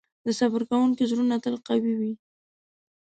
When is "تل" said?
1.43-1.55